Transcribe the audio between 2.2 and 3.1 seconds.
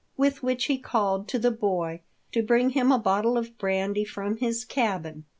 to bring him a